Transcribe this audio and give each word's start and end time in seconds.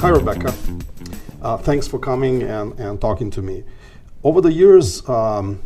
Hi, 0.00 0.08
Rebecca. 0.08 0.54
Uh, 1.42 1.58
thanks 1.58 1.86
for 1.86 1.98
coming 1.98 2.42
and, 2.42 2.72
and 2.78 2.98
talking 2.98 3.30
to 3.32 3.42
me. 3.42 3.64
Over 4.24 4.40
the 4.40 4.52
years, 4.52 5.06
um, 5.10 5.60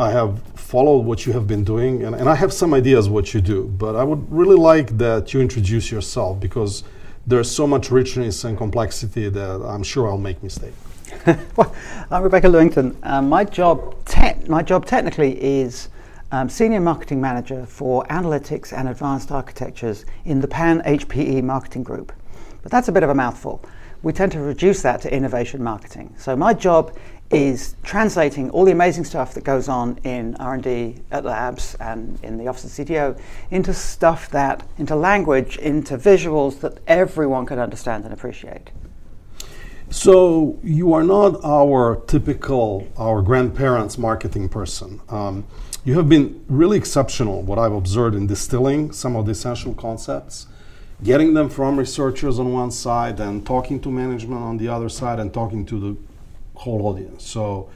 I 0.00 0.10
have 0.10 0.42
followed 0.54 1.04
what 1.04 1.24
you 1.24 1.32
have 1.34 1.46
been 1.46 1.62
doing, 1.62 2.02
and, 2.02 2.16
and 2.16 2.28
I 2.28 2.34
have 2.34 2.52
some 2.52 2.74
ideas 2.74 3.08
what 3.08 3.32
you 3.32 3.40
do, 3.40 3.68
but 3.78 3.94
I 3.94 4.02
would 4.02 4.30
really 4.32 4.56
like 4.56 4.98
that 4.98 5.32
you 5.32 5.40
introduce 5.40 5.92
yourself 5.92 6.40
because 6.40 6.82
there's 7.26 7.50
so 7.50 7.66
much 7.68 7.92
richness 7.92 8.42
and 8.42 8.58
complexity 8.58 9.28
that 9.28 9.62
I'm 9.64 9.84
sure 9.84 10.08
I'll 10.08 10.18
make 10.18 10.42
mistakes. 10.42 10.76
well, 11.56 11.72
I'm 12.10 12.24
Rebecca 12.24 12.48
Lewington. 12.48 12.96
Um, 13.04 13.28
my 13.28 13.44
job, 13.44 14.04
te- 14.04 14.48
my 14.48 14.62
job 14.62 14.84
technically 14.86 15.40
is 15.40 15.90
um, 16.32 16.48
senior 16.48 16.80
marketing 16.80 17.20
manager 17.20 17.66
for 17.66 18.04
analytics 18.06 18.76
and 18.76 18.88
advanced 18.88 19.30
architectures 19.30 20.06
in 20.24 20.40
the 20.40 20.48
Pan 20.48 20.80
HPE 20.80 21.44
marketing 21.44 21.82
group. 21.82 22.10
But 22.62 22.72
that's 22.72 22.88
a 22.88 22.92
bit 22.92 23.02
of 23.02 23.10
a 23.10 23.14
mouthful. 23.14 23.62
We 24.02 24.12
tend 24.12 24.32
to 24.32 24.40
reduce 24.40 24.82
that 24.82 25.02
to 25.02 25.14
innovation 25.14 25.62
marketing. 25.62 26.14
So 26.16 26.34
my 26.34 26.54
job 26.54 26.96
is 27.30 27.76
translating 27.82 28.50
all 28.50 28.64
the 28.64 28.72
amazing 28.72 29.04
stuff 29.04 29.34
that 29.34 29.44
goes 29.44 29.68
on 29.68 29.98
in 30.04 30.34
R&D 30.36 30.96
at 31.10 31.24
labs 31.24 31.76
and 31.76 32.18
in 32.22 32.38
the 32.38 32.48
office 32.48 32.78
of 32.78 32.86
CTO 32.86 33.18
into 33.50 33.72
stuff 33.72 34.30
that, 34.30 34.66
into 34.78 34.96
language, 34.96 35.58
into 35.58 35.96
visuals 35.96 36.60
that 36.60 36.78
everyone 36.86 37.46
can 37.46 37.58
understand 37.58 38.04
and 38.04 38.12
appreciate. 38.12 38.70
So 39.90 40.58
you 40.62 40.94
are 40.94 41.04
not 41.04 41.42
our 41.44 41.96
typical, 42.06 42.88
our 42.96 43.20
grandparents' 43.20 43.98
marketing 43.98 44.48
person. 44.48 45.00
Um, 45.10 45.46
you 45.84 45.94
have 45.94 46.08
been 46.08 46.44
really 46.48 46.78
exceptional, 46.78 47.42
what 47.42 47.58
I've 47.58 47.72
observed 47.72 48.14
in 48.14 48.26
distilling 48.26 48.92
some 48.92 49.16
of 49.16 49.26
the 49.26 49.32
essential 49.32 49.74
concepts, 49.74 50.46
getting 51.02 51.34
them 51.34 51.48
from 51.48 51.76
researchers 51.76 52.38
on 52.38 52.52
one 52.52 52.70
side 52.70 53.18
and 53.18 53.44
talking 53.44 53.80
to 53.80 53.90
management 53.90 54.40
on 54.40 54.58
the 54.58 54.68
other 54.68 54.88
side 54.88 55.18
and 55.18 55.34
talking 55.34 55.66
to 55.66 55.80
the 55.80 55.96
whole 56.54 56.86
audience. 56.86 57.24
So 57.24 57.68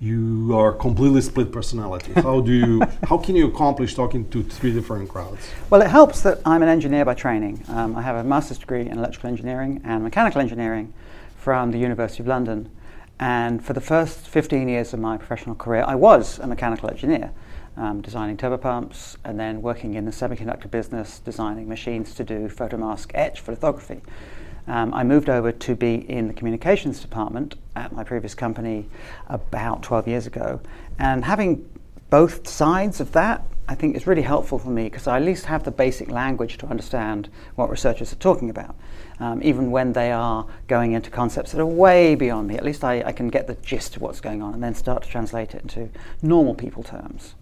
you 0.00 0.56
are 0.56 0.72
completely 0.72 1.20
split 1.20 1.52
personality. 1.52 2.12
How 2.14 2.40
do 2.40 2.52
you? 2.52 2.80
how 3.06 3.18
can 3.18 3.36
you 3.36 3.48
accomplish 3.48 3.94
talking 3.94 4.26
to 4.30 4.42
three 4.42 4.72
different 4.72 5.10
crowds? 5.10 5.50
Well, 5.68 5.82
it 5.82 5.90
helps 5.90 6.22
that 6.22 6.40
I'm 6.46 6.62
an 6.62 6.70
engineer 6.70 7.04
by 7.04 7.12
training. 7.12 7.62
Um, 7.68 7.94
I 7.94 8.00
have 8.00 8.16
a 8.16 8.24
master's 8.24 8.56
degree 8.56 8.88
in 8.88 8.96
electrical 8.96 9.28
engineering 9.28 9.82
and 9.84 10.02
mechanical 10.02 10.40
engineering 10.40 10.94
from 11.36 11.72
the 11.72 11.78
University 11.78 12.22
of 12.22 12.28
London. 12.28 12.70
And 13.18 13.62
for 13.62 13.74
the 13.74 13.82
first 13.82 14.26
15 14.26 14.66
years 14.66 14.94
of 14.94 15.00
my 15.00 15.18
professional 15.18 15.54
career, 15.54 15.84
I 15.86 15.94
was 15.94 16.38
a 16.38 16.46
mechanical 16.46 16.88
engineer, 16.88 17.32
um, 17.76 18.00
designing 18.00 18.36
turbopumps 18.36 19.16
and 19.24 19.38
then 19.38 19.62
working 19.62 19.94
in 19.94 20.04
the 20.04 20.10
semiconductor 20.10 20.70
business, 20.70 21.18
designing 21.20 21.68
machines 21.68 22.14
to 22.14 22.24
do 22.24 22.48
photomask 22.48 23.10
etch 23.14 23.40
for 23.40 23.52
lithography. 23.52 24.00
Um, 24.66 24.94
I 24.94 25.04
moved 25.04 25.28
over 25.28 25.52
to 25.52 25.74
be 25.74 25.94
in 26.08 26.28
the 26.28 26.34
communications 26.34 27.00
department 27.00 27.56
at 27.74 27.92
my 27.92 28.04
previous 28.04 28.34
company 28.34 28.88
about 29.28 29.82
12 29.82 30.08
years 30.08 30.26
ago. 30.26 30.60
And 30.98 31.24
having 31.24 31.68
both 32.10 32.46
sides 32.46 33.00
of 33.00 33.12
that, 33.12 33.44
I 33.68 33.76
think 33.76 33.96
is 33.96 34.06
really 34.06 34.22
helpful 34.22 34.58
for 34.58 34.70
me 34.70 34.84
because 34.84 35.06
I 35.06 35.16
at 35.16 35.22
least 35.22 35.46
have 35.46 35.62
the 35.62 35.70
basic 35.70 36.10
language 36.10 36.58
to 36.58 36.66
understand 36.66 37.28
what 37.54 37.70
researchers 37.70 38.12
are 38.12 38.16
talking 38.16 38.50
about. 38.50 38.74
Um, 39.20 39.40
even 39.42 39.70
when 39.70 39.92
they 39.92 40.10
are 40.10 40.46
going 40.66 40.92
into 40.92 41.10
concepts 41.10 41.52
that 41.52 41.60
are 41.60 41.66
way 41.66 42.14
beyond 42.16 42.48
me, 42.48 42.56
at 42.56 42.64
least 42.64 42.82
I, 42.82 43.02
I 43.02 43.12
can 43.12 43.28
get 43.28 43.46
the 43.46 43.54
gist 43.54 43.96
of 43.96 44.02
what's 44.02 44.20
going 44.20 44.42
on 44.42 44.54
and 44.54 44.62
then 44.62 44.74
start 44.74 45.04
to 45.04 45.08
translate 45.08 45.54
it 45.54 45.62
into 45.62 45.88
normal 46.20 46.54
people 46.54 46.82
terms. 46.82 47.34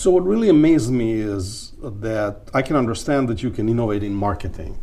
So, 0.00 0.10
what 0.10 0.24
really 0.24 0.48
amazed 0.48 0.90
me 0.90 1.20
is 1.20 1.72
that 1.82 2.50
I 2.54 2.62
can 2.62 2.74
understand 2.74 3.28
that 3.28 3.42
you 3.42 3.50
can 3.50 3.68
innovate 3.68 4.02
in 4.02 4.14
marketing. 4.14 4.78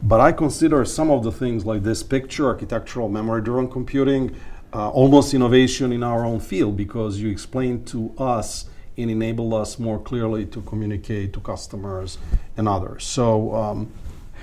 But 0.00 0.20
I 0.20 0.30
consider 0.30 0.84
some 0.84 1.10
of 1.10 1.24
the 1.24 1.32
things 1.32 1.66
like 1.66 1.82
this 1.82 2.04
picture, 2.04 2.46
architectural 2.46 3.08
memory 3.08 3.42
driven 3.42 3.68
computing, 3.68 4.36
uh, 4.72 4.90
almost 4.90 5.34
innovation 5.34 5.92
in 5.92 6.04
our 6.04 6.24
own 6.24 6.38
field 6.38 6.76
because 6.76 7.18
you 7.18 7.28
explain 7.30 7.84
to 7.86 8.14
us 8.16 8.70
and 8.96 9.10
enable 9.10 9.56
us 9.56 9.80
more 9.80 9.98
clearly 9.98 10.46
to 10.46 10.60
communicate 10.62 11.32
to 11.32 11.40
customers 11.40 12.18
and 12.56 12.68
others. 12.68 13.02
So, 13.02 13.52
um, 13.52 13.92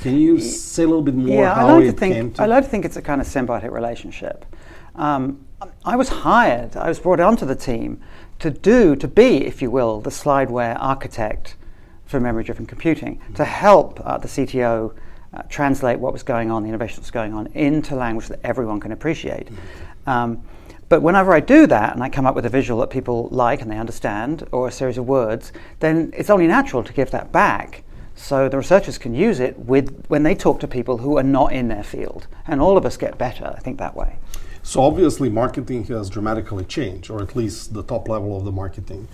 can 0.01 0.17
you 0.17 0.41
say 0.41 0.83
a 0.83 0.87
little 0.87 1.03
bit 1.03 1.15
more 1.15 1.37
yeah, 1.37 1.55
how 1.55 1.69
I 1.69 1.71
like 1.71 1.83
it 1.83 1.91
to 1.91 1.97
think, 1.97 2.13
came 2.15 2.31
to? 2.33 2.43
I 2.43 2.47
like 2.47 2.65
to 2.65 2.69
think 2.69 2.83
it's 2.83 2.97
a 2.97 3.01
kind 3.01 3.21
of 3.21 3.27
symbiotic 3.27 3.71
relationship. 3.71 4.45
Um, 4.95 5.45
I 5.85 5.95
was 5.95 6.09
hired, 6.09 6.75
I 6.75 6.89
was 6.89 6.99
brought 6.99 7.21
onto 7.21 7.45
the 7.45 7.55
team 7.55 8.01
to 8.39 8.51
do, 8.51 8.95
to 8.95 9.07
be, 9.07 9.45
if 9.45 9.61
you 9.61 9.71
will, 9.71 10.01
the 10.01 10.09
slideware 10.09 10.77
architect 10.79 11.55
for 12.05 12.19
memory 12.19 12.43
driven 12.43 12.65
computing, 12.65 13.17
mm-hmm. 13.17 13.33
to 13.33 13.45
help 13.45 13.99
uh, 14.05 14.17
the 14.17 14.27
CTO 14.27 14.95
uh, 15.33 15.41
translate 15.49 15.99
what 15.99 16.13
was 16.13 16.23
going 16.23 16.51
on, 16.51 16.63
the 16.63 16.69
innovation 16.69 16.97
that's 17.01 17.11
going 17.11 17.33
on, 17.33 17.47
into 17.47 17.95
language 17.95 18.27
that 18.27 18.39
everyone 18.43 18.79
can 18.79 18.91
appreciate. 18.91 19.47
Mm-hmm. 19.47 20.09
Um, 20.09 20.43
but 20.89 21.01
whenever 21.01 21.33
I 21.33 21.41
do 21.41 21.67
that 21.67 21.93
and 21.93 22.01
I 22.01 22.09
come 22.09 22.25
up 22.25 22.33
with 22.33 22.45
a 22.45 22.49
visual 22.49 22.79
that 22.79 22.89
people 22.89 23.27
like 23.29 23.61
and 23.61 23.69
they 23.69 23.77
understand, 23.77 24.47
or 24.51 24.67
a 24.67 24.71
series 24.71 24.97
of 24.97 25.05
words, 25.05 25.51
then 25.79 26.13
it's 26.15 26.29
only 26.29 26.47
natural 26.47 26.83
to 26.83 26.93
give 26.93 27.11
that 27.11 27.31
back 27.31 27.83
so 28.15 28.49
the 28.49 28.57
researchers 28.57 28.97
can 28.97 29.13
use 29.13 29.39
it 29.39 29.57
with, 29.59 30.05
when 30.07 30.23
they 30.23 30.33
talk 30.33 30.59
to 30.61 30.67
people 30.67 30.97
who 30.97 31.17
are 31.17 31.23
not 31.23 31.53
in 31.53 31.67
their 31.67 31.83
field. 31.83 32.27
And 32.47 32.59
all 32.59 32.77
of 32.77 32.85
us 32.85 32.97
get 32.97 33.17
better, 33.17 33.53
I 33.55 33.59
think, 33.59 33.77
that 33.77 33.95
way. 33.95 34.17
So 34.67 34.81
obviously, 34.81 35.29
marketing 35.29 35.85
has 35.85 36.09
dramatically 36.09 36.65
changed, 36.65 37.09
or 37.09 37.21
at 37.21 37.37
least 37.37 37.73
the 37.73 37.83
top 37.83 38.09
level 38.09 38.35
of 38.35 38.43
the 38.43 38.51
marketing. 38.51 39.07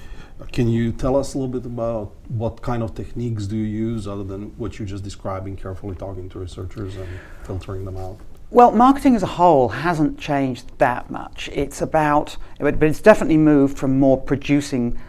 Can 0.52 0.68
you 0.68 0.92
tell 0.92 1.16
us 1.16 1.36
a 1.36 1.38
little 1.38 1.60
bit 1.60 1.68
about 1.68 2.12
what 2.28 2.64
kind 2.64 2.82
of 2.82 2.96
techniques 2.96 3.46
do 3.46 3.56
you 3.56 3.66
use 3.66 4.08
other 4.08 4.24
than 4.24 4.58
what 4.58 4.80
you're 4.80 4.88
just 4.88 5.04
describing, 5.04 5.56
carefully 5.56 5.96
talking 5.96 6.28
to 6.30 6.40
researchers 6.40 6.96
and 6.96 7.08
filtering 7.44 7.86
them 7.86 7.98
out? 7.98 8.18
Well, 8.50 8.72
marketing 8.72 9.16
as 9.16 9.22
a 9.22 9.28
whole 9.28 9.70
hasn't 9.70 10.18
changed 10.18 10.76
that 10.80 11.12
much. 11.12 11.52
It's 11.54 11.84
about, 11.84 12.36
but 12.58 12.82
it's 12.82 13.00
definitely 13.00 13.38
moved 13.38 13.78
from 13.78 14.00
more 14.00 14.20
producing 14.20 15.00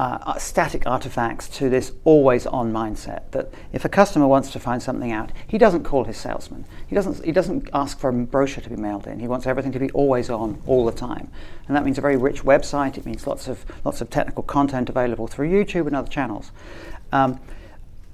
uh, 0.00 0.38
static 0.38 0.86
artifacts 0.86 1.46
to 1.46 1.68
this 1.68 1.92
always 2.04 2.46
on 2.46 2.72
mindset 2.72 3.30
that 3.32 3.52
if 3.74 3.84
a 3.84 3.88
customer 3.90 4.26
wants 4.26 4.50
to 4.50 4.58
find 4.58 4.82
something 4.82 5.12
out, 5.12 5.30
he 5.46 5.58
doesn't 5.58 5.84
call 5.84 6.04
his 6.04 6.16
salesman. 6.16 6.64
He 6.86 6.94
doesn't, 6.94 7.22
he 7.22 7.32
doesn't 7.32 7.68
ask 7.74 7.98
for 7.98 8.08
a 8.08 8.12
brochure 8.14 8.62
to 8.62 8.70
be 8.70 8.76
mailed 8.76 9.06
in. 9.06 9.20
He 9.20 9.28
wants 9.28 9.46
everything 9.46 9.72
to 9.72 9.78
be 9.78 9.90
always 9.90 10.30
on 10.30 10.62
all 10.66 10.86
the 10.86 10.92
time. 10.92 11.30
And 11.68 11.76
that 11.76 11.84
means 11.84 11.98
a 11.98 12.00
very 12.00 12.16
rich 12.16 12.42
website. 12.42 12.96
It 12.96 13.04
means 13.04 13.26
lots 13.26 13.46
of, 13.46 13.66
lots 13.84 14.00
of 14.00 14.08
technical 14.08 14.42
content 14.42 14.88
available 14.88 15.26
through 15.26 15.50
YouTube 15.50 15.86
and 15.86 15.94
other 15.94 16.08
channels. 16.08 16.50
Um, 17.12 17.38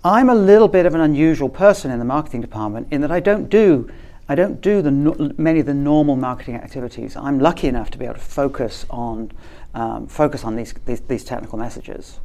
I'm 0.02 0.28
a 0.28 0.34
little 0.34 0.68
bit 0.68 0.86
of 0.86 0.94
an 0.96 1.00
unusual 1.00 1.48
person 1.48 1.92
in 1.92 2.00
the 2.00 2.04
marketing 2.04 2.40
department 2.40 2.88
in 2.90 3.00
that 3.02 3.12
I 3.12 3.20
don't 3.20 3.48
do 3.48 3.88
I 4.28 4.34
don't 4.34 4.60
do 4.60 4.82
the 4.82 4.90
many 5.38 5.60
of 5.60 5.66
the 5.66 5.74
normal 5.74 6.16
marketing 6.16 6.56
activities. 6.56 7.14
I'm 7.14 7.38
lucky 7.38 7.68
enough 7.68 7.92
to 7.92 7.98
be 7.98 8.06
able 8.06 8.16
to 8.16 8.20
focus 8.20 8.84
on 8.90 9.30
um, 9.76 10.06
focus 10.08 10.42
on 10.42 10.56
these, 10.56 10.72
these, 10.86 11.00
these 11.02 11.24
technical 11.24 11.58
messages. 11.58 12.18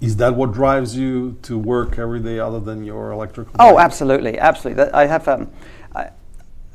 Is 0.00 0.16
that 0.18 0.34
what 0.36 0.52
drives 0.52 0.96
you 0.96 1.36
to 1.42 1.58
work 1.58 1.98
every 1.98 2.20
day, 2.20 2.38
other 2.38 2.60
than 2.60 2.84
your 2.84 3.10
electrical? 3.10 3.52
Oh, 3.58 3.78
absolutely, 3.78 4.38
absolutely. 4.38 4.84
I 4.92 5.06
have. 5.06 5.26
Um, 5.26 5.50
I, 5.96 6.10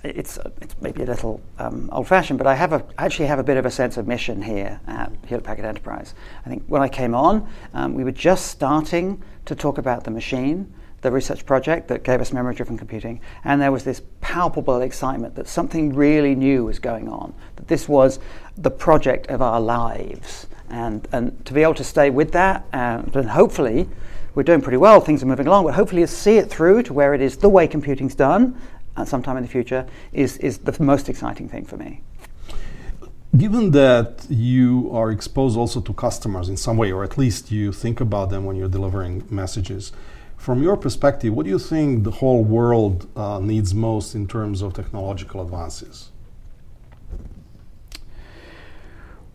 it's, 0.03 0.37
it's 0.59 0.75
maybe 0.81 1.03
a 1.03 1.05
little 1.05 1.39
um, 1.59 1.89
old-fashioned, 1.93 2.37
but 2.37 2.45
I 2.45 2.55
have 2.55 2.73
a, 2.73 2.83
actually 2.97 3.27
have 3.27 3.39
a 3.39 3.43
bit 3.43 3.55
of 3.55 3.65
a 3.65 3.71
sense 3.71 3.95
of 3.95 4.05
mission 4.05 4.41
here 4.41 4.81
at 4.85 5.13
Hewlett 5.27 5.45
Packard 5.45 5.63
Enterprise. 5.63 6.13
I 6.45 6.49
think 6.49 6.63
when 6.67 6.81
I 6.81 6.89
came 6.89 7.15
on, 7.15 7.47
um, 7.73 7.93
we 7.93 8.03
were 8.03 8.11
just 8.11 8.47
starting 8.47 9.23
to 9.45 9.55
talk 9.55 9.77
about 9.77 10.03
the 10.03 10.11
machine, 10.11 10.73
the 11.03 11.11
research 11.11 11.45
project 11.45 11.87
that 11.89 12.03
gave 12.03 12.19
us 12.19 12.33
memory-driven 12.33 12.77
computing, 12.77 13.21
and 13.43 13.61
there 13.61 13.71
was 13.71 13.83
this 13.83 14.01
palpable 14.21 14.81
excitement 14.81 15.35
that 15.35 15.47
something 15.47 15.93
really 15.93 16.33
new 16.33 16.65
was 16.65 16.79
going 16.79 17.07
on. 17.07 17.33
That 17.57 17.67
this 17.67 17.87
was 17.87 18.19
the 18.57 18.71
project 18.71 19.27
of 19.27 19.41
our 19.41 19.61
lives. 19.61 20.47
And, 20.69 21.07
and 21.11 21.45
to 21.45 21.53
be 21.53 21.61
able 21.61 21.75
to 21.75 21.83
stay 21.83 22.09
with 22.09 22.31
that, 22.31 22.65
and, 22.73 23.15
and 23.15 23.29
hopefully, 23.29 23.87
we're 24.33 24.43
doing 24.43 24.61
pretty 24.61 24.77
well, 24.77 24.99
things 25.01 25.21
are 25.21 25.27
moving 25.27 25.45
along, 25.45 25.65
but 25.65 25.75
hopefully 25.75 26.05
see 26.07 26.37
it 26.37 26.49
through 26.49 26.83
to 26.83 26.93
where 26.93 27.13
it 27.13 27.21
is 27.21 27.37
the 27.37 27.49
way 27.49 27.67
computing's 27.67 28.15
done 28.15 28.59
at 28.97 29.07
some 29.07 29.21
time 29.21 29.37
in 29.37 29.43
the 29.43 29.49
future 29.49 29.85
is, 30.13 30.37
is 30.37 30.59
the 30.59 30.81
most 30.81 31.09
exciting 31.09 31.47
thing 31.47 31.65
for 31.65 31.77
me. 31.77 32.01
Given 33.35 33.71
that 33.71 34.25
you 34.29 34.89
are 34.93 35.11
exposed 35.11 35.57
also 35.57 35.81
to 35.81 35.93
customers 35.93 36.49
in 36.49 36.57
some 36.57 36.77
way, 36.77 36.91
or 36.91 37.03
at 37.03 37.17
least 37.17 37.51
you 37.51 37.71
think 37.73 37.99
about 37.99 38.29
them 38.29 38.45
when 38.45 38.55
you're 38.55 38.69
delivering 38.69 39.23
messages, 39.29 39.91
from 40.43 40.61
your 40.61 40.75
perspective, 40.75 41.33
what 41.33 41.45
do 41.45 41.49
you 41.49 41.57
think 41.57 42.03
the 42.03 42.11
whole 42.11 42.43
world 42.43 43.07
uh, 43.15 43.39
needs 43.39 43.73
most 43.73 44.13
in 44.13 44.27
terms 44.27 44.61
of 44.61 44.73
technological 44.73 45.41
advances? 45.41 46.11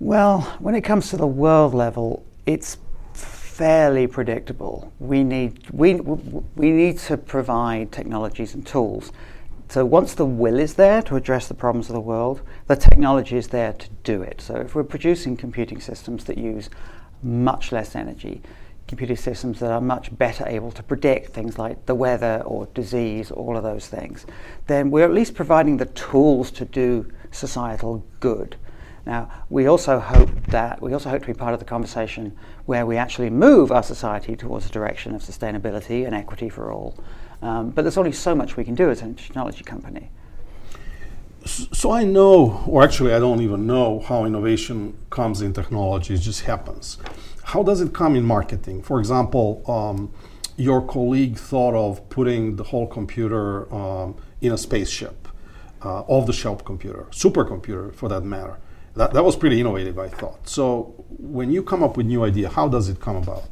Well, 0.00 0.42
when 0.58 0.74
it 0.74 0.82
comes 0.82 1.08
to 1.08 1.16
the 1.16 1.26
world 1.26 1.72
level, 1.72 2.26
it's 2.44 2.76
fairly 3.14 4.06
predictable. 4.06 4.92
We 4.98 5.24
need, 5.24 5.70
we, 5.70 5.94
we 5.94 6.70
need 6.72 6.98
to 6.98 7.16
provide 7.16 7.90
technologies 7.90 8.52
and 8.52 8.66
tools. 8.66 9.10
So 9.70 9.86
once 9.86 10.12
the 10.12 10.26
will 10.26 10.58
is 10.58 10.74
there 10.74 11.00
to 11.04 11.16
address 11.16 11.48
the 11.48 11.54
problems 11.54 11.88
of 11.88 11.94
the 11.94 12.00
world, 12.02 12.42
the 12.66 12.76
technology 12.76 13.38
is 13.38 13.48
there 13.48 13.72
to 13.72 13.88
do 14.04 14.20
it. 14.20 14.42
So 14.42 14.56
if 14.56 14.74
we're 14.74 14.84
producing 14.84 15.38
computing 15.38 15.80
systems 15.80 16.24
that 16.24 16.36
use 16.36 16.68
much 17.22 17.72
less 17.72 17.96
energy, 17.96 18.42
computer 18.88 19.14
systems 19.14 19.60
that 19.60 19.70
are 19.70 19.80
much 19.80 20.16
better 20.16 20.44
able 20.48 20.72
to 20.72 20.82
predict 20.82 21.32
things 21.32 21.58
like 21.58 21.86
the 21.86 21.94
weather 21.94 22.42
or 22.44 22.66
disease, 22.74 23.30
all 23.30 23.56
of 23.56 23.62
those 23.62 23.86
things, 23.86 24.26
then 24.66 24.90
we're 24.90 25.04
at 25.04 25.12
least 25.12 25.34
providing 25.34 25.76
the 25.76 25.86
tools 25.86 26.50
to 26.50 26.64
do 26.64 27.06
societal 27.30 28.04
good. 28.18 28.56
Now, 29.06 29.30
we 29.48 29.66
also 29.66 30.00
hope 30.00 30.30
that 30.48 30.82
we 30.82 30.92
also 30.92 31.08
hope 31.08 31.22
to 31.22 31.26
be 31.26 31.34
part 31.34 31.54
of 31.54 31.60
the 31.60 31.64
conversation 31.64 32.36
where 32.66 32.84
we 32.84 32.96
actually 32.96 33.30
move 33.30 33.70
our 33.70 33.82
society 33.82 34.36
towards 34.36 34.66
a 34.66 34.70
direction 34.70 35.14
of 35.14 35.22
sustainability 35.22 36.04
and 36.04 36.14
equity 36.14 36.48
for 36.48 36.72
all. 36.72 36.94
Um, 37.40 37.70
but 37.70 37.82
there's 37.82 37.96
only 37.96 38.12
so 38.12 38.34
much 38.34 38.56
we 38.56 38.64
can 38.64 38.74
do 38.74 38.90
as 38.90 39.00
a 39.02 39.12
technology 39.12 39.64
company. 39.64 40.10
So 41.44 41.90
I 41.90 42.04
know, 42.04 42.62
or 42.66 42.82
actually, 42.82 43.14
I 43.14 43.18
don't 43.18 43.40
even 43.40 43.66
know 43.66 44.00
how 44.00 44.24
innovation 44.24 44.98
comes 45.08 45.40
in 45.40 45.52
technology. 45.52 46.14
It 46.14 46.20
just 46.20 46.42
happens. 46.42 46.98
How 47.48 47.62
does 47.62 47.80
it 47.80 47.94
come 47.94 48.14
in 48.14 48.24
marketing? 48.24 48.82
For 48.82 49.00
example, 49.00 49.62
um, 49.66 50.12
your 50.58 50.86
colleague 50.86 51.38
thought 51.38 51.74
of 51.74 52.06
putting 52.10 52.56
the 52.56 52.62
whole 52.62 52.86
computer 52.86 53.74
um, 53.74 54.16
in 54.42 54.52
a 54.52 54.58
spaceship, 54.58 55.26
uh, 55.82 56.00
off-the-shelf 56.00 56.62
computer, 56.66 57.06
supercomputer 57.10 57.94
for 57.94 58.06
that 58.10 58.20
matter. 58.20 58.58
That, 58.96 59.14
that 59.14 59.24
was 59.24 59.34
pretty 59.34 59.58
innovative, 59.60 59.98
I 59.98 60.08
thought. 60.08 60.46
So 60.46 60.92
when 61.08 61.50
you 61.50 61.62
come 61.62 61.82
up 61.82 61.96
with 61.96 62.04
new 62.04 62.22
idea, 62.22 62.50
how 62.50 62.68
does 62.68 62.90
it 62.90 63.00
come 63.00 63.16
about? 63.16 63.44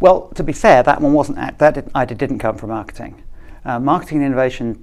Well, 0.00 0.28
to 0.28 0.42
be 0.42 0.54
fair, 0.54 0.82
that 0.84 1.02
one 1.02 1.12
wasn't 1.12 1.58
that 1.58 1.94
idea 1.94 2.16
didn't 2.16 2.38
come 2.38 2.56
from 2.56 2.70
marketing. 2.70 3.22
Uh, 3.62 3.78
marketing 3.78 4.22
innovation, 4.22 4.82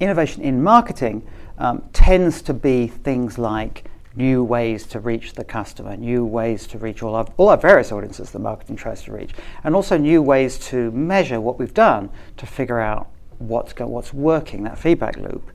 innovation 0.00 0.42
in 0.42 0.62
marketing 0.62 1.22
um, 1.58 1.82
tends 1.92 2.40
to 2.42 2.54
be 2.54 2.86
things 2.86 3.36
like 3.36 3.84
new 4.14 4.44
ways 4.44 4.86
to 4.86 5.00
reach 5.00 5.32
the 5.34 5.44
customer, 5.44 5.96
new 5.96 6.24
ways 6.24 6.66
to 6.66 6.78
reach 6.78 7.02
all 7.02 7.14
our, 7.14 7.26
all 7.36 7.48
our 7.48 7.56
various 7.56 7.92
audiences 7.92 8.30
that 8.30 8.38
marketing 8.38 8.76
tries 8.76 9.02
to 9.02 9.12
reach, 9.12 9.32
and 9.64 9.74
also 9.74 9.96
new 9.96 10.22
ways 10.22 10.58
to 10.58 10.90
measure 10.92 11.40
what 11.40 11.58
we've 11.58 11.74
done 11.74 12.10
to 12.36 12.46
figure 12.46 12.80
out 12.80 13.08
what's 13.38 13.72
go, 13.72 13.86
what's 13.86 14.12
working. 14.12 14.64
That 14.64 14.78
feedback 14.78 15.16
loop. 15.16 15.50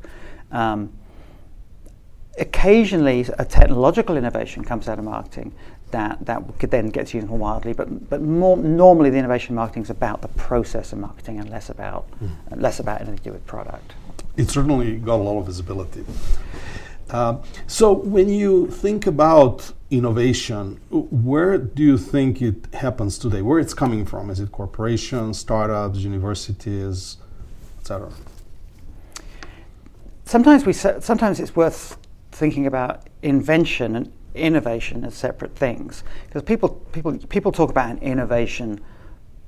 Um, 0.52 0.92
occasionally, 2.38 3.26
a 3.38 3.46
technological 3.46 4.18
innovation 4.18 4.64
comes 4.64 4.88
out 4.88 5.00
of 5.00 5.06
marketing 5.06 5.54
that, 5.92 6.26
that 6.26 6.44
could 6.60 6.72
then 6.72 6.90
gets 6.90 7.14
used 7.14 7.28
more 7.28 7.38
widely. 7.38 7.74
But, 7.74 8.10
but 8.10 8.22
more, 8.22 8.58
normally 8.58 9.10
the 9.10 9.18
innovation 9.18 9.56
marketing 9.56 9.84
is 9.84 9.90
about 9.90 10.22
the 10.22 10.28
process 10.30 10.92
of 10.92 11.00
marketing 11.00 11.40
and 11.40 11.50
less 11.50 11.70
about, 11.70 12.08
mm. 12.22 12.30
less 12.56 12.80
about 12.80 13.02
anything 13.02 13.18
to 13.18 13.24
do 13.24 13.32
with 13.32 13.46
product. 13.46 13.94
It 14.36 14.50
certainly 14.50 14.98
got 14.98 15.16
a 15.16 15.24
lot 15.24 15.40
of 15.40 15.46
visibility. 15.46 16.06
Uh, 17.10 17.38
so 17.68 17.94
when 17.94 18.30
you 18.30 18.68
think 18.68 19.08
about 19.08 19.72
innovation, 19.90 20.80
where 20.90 21.58
do 21.58 21.84
you 21.84 21.98
think 21.98 22.42
it 22.42 22.74
happens 22.74 23.18
today? 23.18 23.42
Where 23.42 23.60
it's 23.60 23.74
coming 23.74 24.06
from? 24.06 24.30
Is 24.30 24.40
it 24.40 24.52
corporations, 24.52 25.40
startups, 25.40 26.00
universities, 26.00 27.18
etc.? 27.80 28.12
Sometimes 30.26 30.66
we 30.66 30.74
sometimes 30.74 31.40
it's 31.40 31.56
worth 31.56 31.98
thinking 32.32 32.68
about 32.68 33.08
invention 33.22 33.96
and 33.96 34.12
innovation 34.36 35.06
as 35.06 35.16
separate 35.16 35.56
things 35.56 36.04
because 36.26 36.44
people 36.44 36.70
people 36.92 37.18
people 37.30 37.52
talk 37.52 37.70
about 37.70 37.90
an 37.90 37.98
innovation 38.00 38.82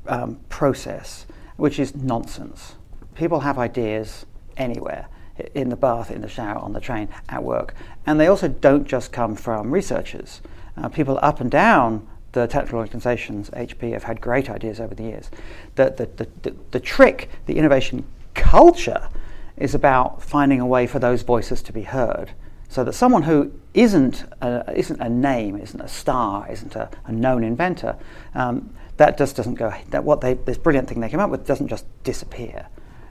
um, 0.07 0.39
process, 0.47 1.25
which 1.57 1.79
is 1.79 1.93
nonsense. 1.93 2.75
People 3.15 3.41
have 3.41 3.59
ideas 3.59 4.25
anywhere 4.55 5.09
in 5.53 5.69
the 5.69 5.75
bath, 5.75 6.11
in 6.11 6.21
the 6.21 6.29
shower, 6.29 6.57
on 6.57 6.73
the 6.73 6.79
train, 6.79 7.09
at 7.27 7.43
work, 7.43 7.73
and 8.05 8.19
they 8.19 8.27
also 8.27 8.47
don't 8.47 8.87
just 8.87 9.11
come 9.11 9.35
from 9.35 9.71
researchers. 9.71 10.41
Uh, 10.77 10.89
people 10.89 11.19
up 11.21 11.39
and 11.39 11.51
down 11.51 12.07
the 12.31 12.47
technical 12.47 12.79
organizations, 12.79 13.49
HP, 13.51 13.93
have 13.93 14.03
had 14.03 14.21
great 14.21 14.49
ideas 14.49 14.79
over 14.79 14.93
the 14.93 15.03
years. 15.03 15.29
The, 15.75 15.89
the, 15.89 16.05
the, 16.23 16.29
the, 16.43 16.55
the 16.71 16.79
trick, 16.79 17.29
the 17.47 17.57
innovation 17.57 18.05
culture, 18.35 19.09
is 19.57 19.75
about 19.75 20.21
finding 20.21 20.59
a 20.59 20.65
way 20.65 20.87
for 20.87 20.99
those 20.99 21.23
voices 21.23 21.61
to 21.63 21.73
be 21.73 21.81
heard 21.81 22.31
so 22.69 22.83
that 22.83 22.93
someone 22.93 23.23
who 23.23 23.51
isn't 23.73 24.25
a, 24.41 24.71
isn't 24.75 25.01
a 25.01 25.09
name, 25.09 25.57
isn't 25.57 25.81
a 25.81 25.87
star, 25.87 26.49
isn't 26.49 26.75
a, 26.75 26.89
a 27.05 27.11
known 27.11 27.43
inventor, 27.43 27.97
um, 28.35 28.69
that 28.97 29.17
just 29.17 29.35
doesn't 29.35 29.55
go. 29.55 29.73
That 29.89 30.03
what 30.03 30.21
they 30.21 30.35
this 30.35 30.57
brilliant 30.57 30.87
thing 30.87 30.99
they 30.99 31.09
came 31.09 31.19
up 31.19 31.29
with 31.29 31.47
doesn't 31.47 31.67
just 31.67 31.85
disappear, 32.03 32.67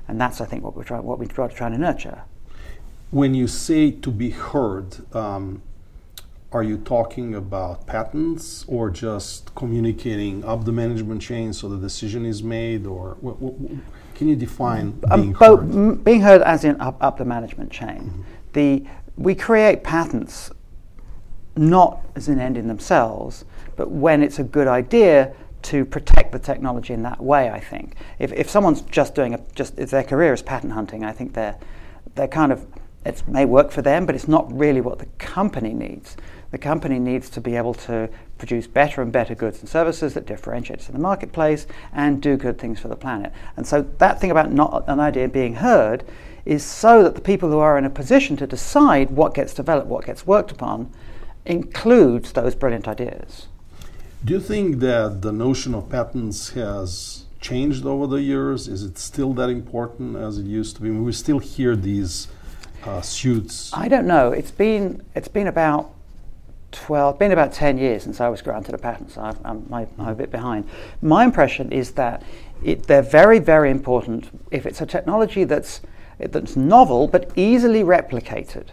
and 0.09 0.21
that's 0.21 0.41
I 0.41 0.47
think 0.47 0.65
what 0.65 0.75
we're 0.75 0.85
trying 0.85 1.05
what 1.05 1.19
we 1.19 1.27
try 1.27 1.47
to 1.47 1.55
try 1.55 1.69
to 1.69 1.79
nurture. 1.79 2.23
When 3.11 3.35
you 3.35 3.47
say 3.47 3.91
to 3.91 4.11
be 4.11 4.31
heard, 4.31 5.15
um, 5.15 5.63
are 6.51 6.63
you 6.63 6.79
talking 6.79 7.35
about 7.35 7.87
patents 7.87 8.65
or 8.67 8.91
just 8.91 9.55
communicating 9.55 10.45
up 10.45 10.65
the 10.65 10.73
management 10.73 11.23
chain 11.23 11.53
so 11.53 11.69
the 11.69 11.77
decision 11.77 12.25
is 12.25 12.43
made, 12.43 12.87
or 12.87 13.17
can 14.15 14.29
you 14.29 14.37
define 14.37 14.99
um, 15.11 15.21
being 15.21 15.35
heard? 15.35 15.61
M- 15.61 15.95
being 15.97 16.21
heard 16.23 16.43
as 16.43 16.65
in 16.65 16.81
up, 16.81 16.97
up 17.03 17.19
the 17.19 17.25
management 17.25 17.71
chain. 17.71 18.01
Mm-hmm. 18.01 18.23
The 18.55 18.85
we 19.17 19.35
create 19.35 19.83
patents 19.83 20.51
not 21.57 22.01
as 22.15 22.29
an 22.29 22.39
end 22.39 22.57
in 22.57 22.69
themselves, 22.69 23.45
but 23.77 23.91
when 23.91 24.23
it's 24.23 24.39
a 24.39 24.45
good 24.45 24.69
idea 24.69 25.35
to 25.63 25.85
protect 25.85 26.33
the 26.33 26.39
technology 26.39 26.93
in 26.93 27.03
that 27.03 27.23
way, 27.23 27.51
I 27.51 27.61
think. 27.61 27.95
If, 28.19 28.33
if 28.33 28.49
someone's 28.49 28.83
just 28.83 29.15
doing 29.15 29.35
a, 29.35 29.41
just 29.55 29.79
if 29.79 29.91
their 29.91 30.05
career 30.05 30.33
is 30.33 30.43
patent 30.43 30.73
hunting, 30.73 31.05
I 31.05 31.13
think 31.13 31.35
they're, 31.35 31.57
they're 32.15 32.29
kind 32.29 32.53
of, 32.53 32.67
it 33.05 33.23
may 33.27 33.45
work 33.45 33.71
for 33.71 33.83
them, 33.83 34.07
but 34.07 34.15
it's 34.15 34.29
not 34.29 34.51
really 34.57 34.81
what 34.81 34.99
the 34.99 35.07
company 35.19 35.73
needs. 35.73 36.17
The 36.51 36.59
company 36.59 36.99
needs 36.99 37.29
to 37.31 37.41
be 37.41 37.57
able 37.57 37.75
to 37.75 38.09
produce 38.39 38.67
better 38.67 39.03
and 39.03 39.13
better 39.13 39.35
goods 39.35 39.61
and 39.61 39.69
services 39.69 40.15
that 40.15 40.27
differentiate 40.27 40.87
in 40.89 40.95
the 40.95 41.01
marketplace 41.01 41.67
and 41.93 42.23
do 42.23 42.37
good 42.37 42.59
things 42.59 42.81
for 42.81 42.89
the 42.89 42.97
planet. 42.97 43.33
And 43.57 43.67
so 43.67 43.83
that 43.99 44.21
thing 44.21 44.31
about 44.31 44.53
not 44.53 44.85
an 44.89 45.01
idea 45.01 45.29
being 45.29 45.57
heard 45.57 46.05
is 46.47 46.65
so 46.65 47.03
that 47.03 47.15
the 47.15 47.21
people 47.21 47.51
who 47.51 47.59
are 47.59 47.77
in 47.77 47.85
a 47.85 47.91
position 47.91 48.37
to 48.39 48.47
decide 48.47 49.11
what 49.11 49.35
gets 49.35 49.53
developed, 49.53 49.89
what 49.89 50.07
gets 50.07 50.27
worked 50.27 50.51
upon, 50.51 50.91
includes 51.45 52.33
those 52.33 52.55
brilliant 52.55 52.89
ideas. 52.89 53.49
Do 54.25 54.35
you 54.35 54.41
think 54.41 54.81
that 54.81 55.23
the 55.23 55.31
notion 55.31 55.75
of 55.75 55.89
patents 55.89 56.51
has 56.51 57.25
changed 57.41 57.87
over 57.87 58.07
the 58.09 58.21
years? 58.21 58.67
Is 58.67 58.83
it 58.83 58.99
still 58.99 59.33
that 59.35 59.49
important 59.49 60.17
as 60.17 60.39
it 60.39 60.45
used 60.45 60.75
to 60.77 60.83
be? 60.83 60.89
I 60.89 60.93
mean, 60.93 61.05
we 61.05 61.13
still 61.13 61.39
hear 61.39 61.77
these 61.77 62.27
uh, 62.85 63.01
suits. 63.01 63.71
I 63.73 63.87
don't 63.87 64.07
know. 64.07 64.33
It's 64.33 64.51
been 64.51 65.03
it's 65.15 65.29
been 65.29 65.47
about 65.47 65.95
12, 66.73 67.19
been 67.19 67.33
about 67.33 67.53
10 67.53 67.79
years 67.79 68.03
since 68.03 68.21
I 68.21 68.29
was 68.29 68.43
granted 68.43 68.75
a 68.75 68.79
patent, 68.79 69.13
so 69.13 69.23
i 69.23 69.31
am 69.45 69.67
I'm 69.73 70.09
a 70.09 70.15
bit 70.15 70.33
behind. 70.33 70.69
My 71.01 71.25
impression 71.25 71.71
is 71.71 71.93
that 71.93 72.23
it, 72.63 72.89
they're 72.89 73.03
very, 73.03 73.39
very 73.39 73.71
important 73.71 74.29
if 74.51 74.67
it's 74.67 74.81
a 74.81 74.87
technology 74.87 75.45
that's 75.45 75.81
that's 76.19 76.57
novel 76.57 77.07
but 77.07 77.31
easily 77.37 77.85
replicated. 77.85 78.67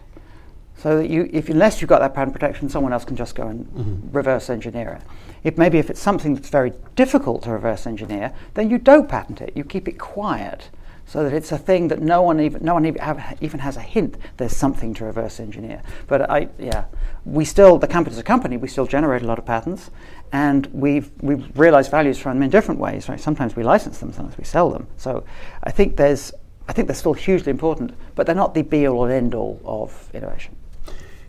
So 0.78 0.98
that 0.98 1.10
you, 1.10 1.30
if 1.32 1.50
unless 1.50 1.82
you've 1.82 1.90
got 1.90 2.00
that 2.00 2.14
patent 2.14 2.34
protection, 2.34 2.70
someone 2.70 2.94
else 2.94 3.06
can 3.06 3.16
just 3.16 3.36
go 3.36 3.48
and 3.48 3.66
mm-hmm. 3.66 4.12
reverse 4.12 4.50
engineer 4.50 5.00
it. 5.00 5.02
If 5.44 5.58
maybe 5.58 5.78
if 5.78 5.90
it's 5.90 6.02
something 6.02 6.36
that's 6.36 6.50
very 6.50 6.74
difficult 6.96 7.44
to 7.44 7.52
reverse 7.52 7.88
engineer, 7.88 8.34
then 8.56 8.70
you 8.70 8.78
don't 8.78 9.08
patent 9.08 9.42
it. 9.42 9.54
You 9.56 9.64
keep 9.64 9.88
it 9.88 9.98
quiet 9.98 10.70
so 11.06 11.24
that 11.24 11.34
it's 11.34 11.52
a 11.52 11.58
thing 11.58 11.88
that 11.90 12.02
no 12.02 12.22
one 12.22 12.40
even 12.40 12.64
no 12.64 12.74
one 12.74 12.86
even, 12.86 13.00
have, 13.02 13.38
even 13.42 13.60
has 13.60 13.78
a 13.78 13.82
hint 13.82 14.18
there's 14.38 14.56
something 14.56 14.94
to 14.96 15.06
reverse 15.06 15.40
engineer. 15.40 15.82
But 16.08 16.30
I 16.30 16.50
yeah, 16.58 16.86
we 17.26 17.46
still 17.46 17.78
the 17.78 17.88
company 17.88 18.16
as 18.16 18.20
a 18.20 18.24
company 18.24 18.58
we 18.58 18.68
still 18.68 18.88
generate 18.88 19.22
a 19.22 19.28
lot 19.28 19.38
of 19.38 19.46
patents, 19.46 19.92
and 20.32 20.66
we've 20.68 21.12
we've 21.22 21.58
realised 21.58 21.92
values 21.92 22.18
from 22.18 22.38
them 22.38 22.44
in 22.44 22.50
different 22.50 22.80
ways. 22.80 23.08
Right? 23.08 23.20
Sometimes 23.20 23.56
we 23.56 23.64
license 23.64 24.00
them, 24.00 24.12
sometimes 24.12 24.38
we 24.38 24.44
sell 24.44 24.72
them. 24.72 24.88
So 24.98 25.24
I 25.64 25.72
think 25.72 25.96
there's 25.96 26.34
I 26.68 26.74
think 26.74 26.88
they're 26.88 26.96
still 26.96 27.14
hugely 27.14 27.52
important, 27.52 27.94
but 28.16 28.26
they're 28.26 28.36
not 28.36 28.56
the 28.56 28.64
be 28.64 28.88
all 28.88 29.04
and 29.04 29.14
end 29.14 29.36
all 29.36 29.62
of 29.64 30.10
innovation. 30.14 30.56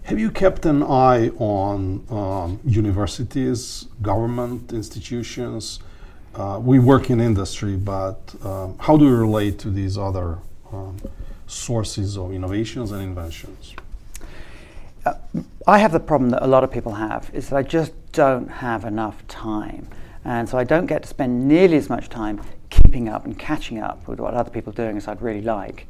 Have 0.06 0.20
you 0.20 0.30
kept 0.30 0.64
an 0.66 0.84
eye 0.84 1.30
on 1.30 2.06
um, 2.10 2.60
universities, 2.64 3.88
government 4.02 4.72
institutions? 4.72 5.80
Uh, 6.32 6.60
we 6.62 6.78
work 6.78 7.10
in 7.10 7.20
industry, 7.20 7.74
but 7.74 8.20
um, 8.44 8.78
how 8.78 8.96
do 8.96 9.04
we 9.04 9.10
relate 9.10 9.58
to 9.58 9.68
these 9.68 9.98
other 9.98 10.38
um, 10.72 10.96
sources 11.48 12.16
of 12.16 12.32
innovations 12.32 12.92
and 12.92 13.02
inventions? 13.02 13.74
Uh, 15.04 15.14
I 15.66 15.78
have 15.78 15.90
the 15.90 15.98
problem 15.98 16.30
that 16.30 16.44
a 16.44 16.46
lot 16.46 16.62
of 16.62 16.70
people 16.70 16.92
have 16.92 17.28
is 17.34 17.48
that 17.48 17.56
I 17.56 17.64
just 17.64 17.92
don't 18.12 18.46
have 18.46 18.84
enough 18.84 19.26
time. 19.26 19.88
And 20.24 20.48
so 20.48 20.56
I 20.56 20.62
don't 20.62 20.86
get 20.86 21.02
to 21.02 21.08
spend 21.08 21.48
nearly 21.48 21.78
as 21.78 21.88
much 21.88 22.08
time 22.10 22.40
keeping 22.70 23.08
up 23.08 23.24
and 23.24 23.36
catching 23.36 23.80
up 23.80 24.06
with 24.06 24.20
what 24.20 24.34
other 24.34 24.50
people 24.50 24.72
are 24.72 24.76
doing 24.76 24.96
as 24.98 25.08
I'd 25.08 25.20
really 25.20 25.42
like. 25.42 25.88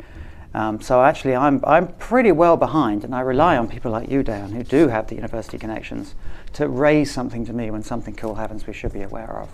Um, 0.56 0.80
so 0.80 1.02
actually, 1.02 1.36
I'm, 1.36 1.62
I'm 1.66 1.88
pretty 1.98 2.32
well 2.32 2.56
behind, 2.56 3.04
and 3.04 3.14
I 3.14 3.20
rely 3.20 3.58
on 3.58 3.68
people 3.68 3.90
like 3.90 4.10
you, 4.10 4.22
Dan, 4.22 4.52
who 4.52 4.64
do 4.64 4.88
have 4.88 5.06
the 5.06 5.14
university 5.14 5.58
connections, 5.58 6.14
to 6.54 6.66
raise 6.66 7.12
something 7.12 7.44
to 7.44 7.52
me 7.52 7.70
when 7.70 7.82
something 7.82 8.14
cool 8.14 8.36
happens 8.36 8.66
we 8.66 8.72
should 8.72 8.94
be 8.94 9.02
aware 9.02 9.38
of. 9.38 9.50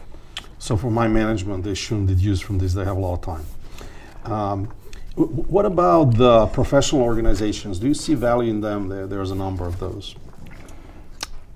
So 0.60 0.76
for 0.76 0.92
my 0.92 1.08
management, 1.08 1.64
they 1.64 1.74
shouldn't 1.74 2.06
deduce 2.06 2.40
from 2.40 2.58
this. 2.58 2.72
They 2.72 2.84
have 2.84 2.96
a 2.96 3.00
lot 3.00 3.14
of 3.14 3.20
time. 3.22 4.32
Um, 4.32 4.72
w- 5.16 5.42
what 5.42 5.66
about 5.66 6.16
the 6.16 6.46
professional 6.46 7.02
organizations? 7.02 7.80
Do 7.80 7.88
you 7.88 7.94
see 7.94 8.14
value 8.14 8.50
in 8.50 8.60
them? 8.60 8.86
There, 8.86 9.08
there's 9.08 9.32
a 9.32 9.34
number 9.34 9.66
of 9.66 9.80
those. 9.80 10.14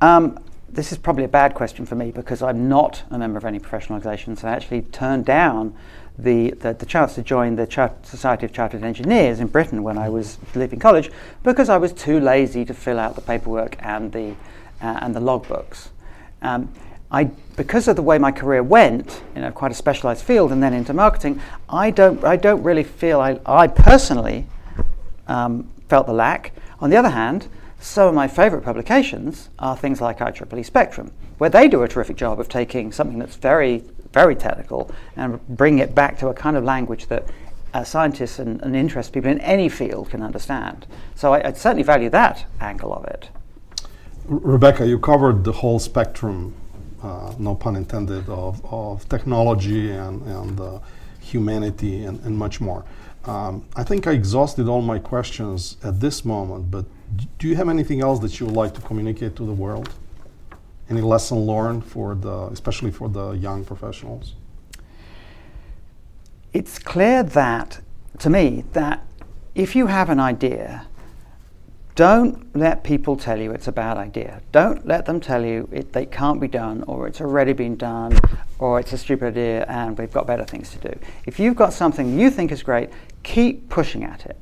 Um, 0.01 0.41
this 0.69 0.93
is 0.93 0.99
probably 0.99 1.25
a 1.25 1.29
bad 1.29 1.55
question 1.55 1.87
for 1.87 1.95
me 1.95 2.11
because 2.11 2.43
I'm 2.43 2.69
not 2.69 3.05
a 3.11 3.19
member 3.19 3.39
of 3.39 3.45
any 3.45 3.59
professional 3.59 3.97
organisations. 3.97 4.45
I 4.45 4.53
actually 4.53 4.83
turned 4.83 5.25
down 5.25 5.75
the, 6.19 6.51
the, 6.51 6.73
the, 6.73 6.87
chance 6.87 7.15
to 7.15 7.23
join 7.23 7.57
the 7.57 7.67
Char- 7.67 7.95
Society 8.03 8.47
of 8.47 8.53
Chartered 8.53 8.83
Engineers 8.83 9.39
in 9.39 9.49
Britain 9.49 9.83
when 9.83 9.99
I 9.99 10.09
was 10.09 10.39
leaving 10.55 10.79
college 10.79 11.11
because 11.43 11.69
I 11.69 11.77
was 11.77 11.93
too 11.93 12.19
lazy 12.21 12.65
to 12.65 12.75
fill 12.75 12.99
out 12.99 13.15
the 13.15 13.21
paperwork 13.21 13.77
and 13.81 14.13
the, 14.13 14.31
uh, 14.81 14.99
and 15.03 15.15
the 15.15 15.21
logbooks. 15.21 15.89
Um, 16.43 16.73
I, 17.11 17.25
because 17.57 17.87
of 17.87 17.97
the 17.97 18.03
way 18.03 18.19
my 18.19 18.33
career 18.33 18.63
went, 18.63 19.23
you 19.35 19.43
know, 19.43 19.53
quite 19.53 19.71
a 19.71 19.75
specialised 19.75 20.25
field 20.25 20.53
and 20.53 20.63
then 20.63 20.73
into 20.73 20.93
marketing, 20.93 21.41
I 21.69 21.91
don't, 21.91 22.25
I 22.25 22.37
don't 22.37 22.63
really 22.63 22.83
feel, 22.83 23.21
I, 23.21 23.39
I 23.47 23.69
personally 23.69 24.47
um, 25.29 25.71
felt 25.89 26.07
the 26.07 26.13
lack. 26.13 26.53
On 26.81 26.91
the 26.91 26.97
other 26.97 27.11
hand, 27.11 27.49
some 27.81 28.09
of 28.09 28.15
my 28.15 28.29
favourite 28.29 28.65
publications 28.65 29.51
are 29.59 29.77
things 29.77 30.01
like 30.01 30.19
IEEE 30.19 30.65
Spectrum, 30.65 31.13
where 31.39 31.51
they 31.51 31.69
do 31.69 31.83
a 31.83 31.89
terrific 31.89 32.17
job 32.17 32.41
of 32.41 32.49
taking 32.49 32.93
something 32.93 33.19
that's 33.19 33.37
very, 33.37 33.85
very 34.13 34.35
technical 34.35 34.91
and 35.17 35.47
bring 35.49 35.79
it 35.79 35.95
back 35.95 36.19
to 36.19 36.29
a 36.29 36.35
kind 36.35 36.57
of 36.57 36.65
language 36.65 37.07
that 37.09 37.25
uh, 37.75 37.85
scientists 37.85 38.39
and, 38.39 38.63
and 38.63 38.75
interest 38.75 39.13
people 39.13 39.31
in 39.31 39.41
any 39.41 39.69
field 39.69 40.11
can 40.11 40.23
understand. 40.23 40.87
So 41.15 41.35
I, 41.35 41.47
would 41.47 41.57
certainly 41.57 41.83
value 41.83 42.09
that 42.11 42.47
angle 42.61 42.93
of 42.95 43.05
it. 43.05 43.29
Rebecca, 44.25 44.87
you 44.87 44.99
covered 44.99 45.45
the 45.45 45.53
whole 45.53 45.79
spectrum, 45.79 46.55
uh, 47.03 47.35
no 47.39 47.55
pun 47.55 47.77
intended, 47.77 48.29
of, 48.29 48.65
of 48.65 49.09
technology 49.09 49.91
and, 49.91 50.23
and 50.23 50.61
uh, 50.61 50.79
humanity 51.21 52.05
and, 52.05 52.19
and 52.25 52.37
much 52.37 52.61
more. 52.61 52.85
Um, 53.27 53.65
I 53.77 53.83
think 53.83 54.07
I 54.07 54.13
exhausted 54.13 54.69
all 54.69 54.83
my 54.83 54.99
questions 54.99 55.77
at 55.83 56.01
this 56.01 56.25
moment, 56.25 56.71
but 56.71 56.87
do 57.39 57.49
you 57.49 57.57
have 57.57 57.69
anything 57.69 58.01
else 58.01 58.21
that 58.21 58.39
you 58.41 58.47
would 58.47 58.55
like 58.55 58.75
to 58.75 58.81
communicate 58.81 59.37
to 59.37 59.45
the 59.45 59.53
world? 59.53 59.91
Any 60.89 61.01
lesson 61.01 61.39
learned 61.39 61.85
for 61.85 62.15
the, 62.15 62.47
especially 62.49 62.91
for 62.91 63.09
the 63.09 63.33
young 63.33 63.65
professionals? 63.65 64.35
It's 66.53 66.79
clear 66.79 67.23
that, 67.23 67.81
to 68.19 68.31
me, 68.31 68.65
that 68.73 69.05
if 69.55 69.75
you 69.75 69.89
have 69.89 70.11
an 70.11 70.21
idea, 70.21 70.87
don't 71.97 72.55
let 72.55 72.85
people 72.85 73.17
tell 73.17 73.41
you 73.41 73.53
it's 73.53 73.69
a 73.69 73.73
bad 73.73 73.97
idea. 73.97 74.43
Don't 74.53 74.87
let 74.87 75.07
them 75.07 75.19
tell 75.19 75.45
you 75.45 75.69
it 75.73 75.95
they 75.95 76.05
can't 76.05 76.41
be 76.41 76.47
done 76.47 76.83
or 76.87 77.09
it's 77.09 77.23
already 77.23 77.55
been 77.55 77.77
done 77.77 78.21
or 78.59 78.79
it's 78.79 78.93
a 78.93 78.99
stupid 78.99 79.29
idea 79.29 79.65
and 79.65 79.99
we've 79.99 80.13
got 80.13 80.27
better 80.27 80.45
things 80.45 80.71
to 80.73 80.79
do. 80.79 80.99
If 81.25 81.41
you've 81.41 81.57
got 81.57 81.73
something 81.73 82.19
you 82.19 82.31
think 82.31 82.53
is 82.53 82.63
great, 82.63 82.91
keep 83.23 83.71
pushing 83.71 84.05
at 84.05 84.27
it 84.27 84.39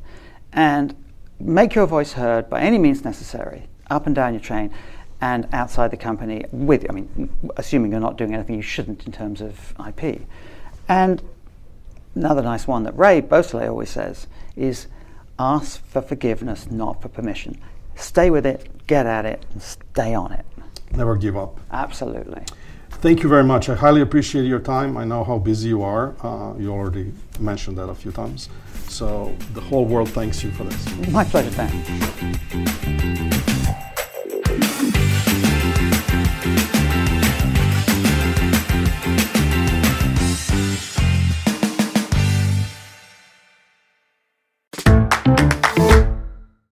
and 0.52 0.96
make 1.44 1.74
your 1.74 1.86
voice 1.86 2.12
heard 2.14 2.48
by 2.48 2.60
any 2.60 2.78
means 2.78 3.04
necessary 3.04 3.68
up 3.90 4.06
and 4.06 4.14
down 4.14 4.32
your 4.32 4.40
chain 4.40 4.72
and 5.20 5.46
outside 5.52 5.90
the 5.90 5.96
company 5.96 6.44
with 6.50 6.86
I 6.88 6.92
mean 6.92 7.28
assuming 7.56 7.90
you're 7.90 8.00
not 8.00 8.16
doing 8.16 8.34
anything 8.34 8.56
you 8.56 8.62
shouldn't 8.62 9.04
in 9.06 9.12
terms 9.12 9.40
of 9.40 9.74
IP. 9.86 10.22
And 10.88 11.22
another 12.14 12.42
nice 12.42 12.66
one 12.66 12.82
that 12.84 12.96
Ray 12.96 13.20
Beausoleil 13.20 13.70
always 13.70 13.90
says 13.90 14.26
is 14.56 14.86
ask 15.38 15.84
for 15.86 16.00
forgiveness, 16.00 16.70
not 16.70 17.02
for 17.02 17.08
permission. 17.08 17.60
Stay 17.94 18.30
with 18.30 18.46
it, 18.46 18.86
get 18.86 19.06
at 19.06 19.24
it, 19.24 19.44
and 19.52 19.62
stay 19.62 20.14
on 20.14 20.32
it. 20.32 20.44
Never 20.92 21.16
give 21.16 21.36
up. 21.36 21.60
Absolutely. 21.70 22.42
Thank 23.04 23.22
you 23.22 23.28
very 23.28 23.44
much. 23.44 23.68
I 23.68 23.74
highly 23.74 24.00
appreciate 24.00 24.46
your 24.46 24.60
time. 24.60 24.96
I 24.96 25.04
know 25.04 25.24
how 25.24 25.38
busy 25.38 25.68
you 25.68 25.82
are. 25.82 26.14
Uh, 26.22 26.54
you 26.56 26.72
already 26.72 27.12
mentioned 27.38 27.76
that 27.76 27.90
a 27.90 27.94
few 27.94 28.10
times. 28.12 28.48
So 28.88 29.36
the 29.52 29.60
whole 29.60 29.84
world 29.84 30.08
thanks 30.08 30.42
you 30.42 30.50
for 30.52 30.64
this. 30.64 31.10
My 31.10 31.22
pleasure, 31.22 31.50
Dan. 31.50 31.70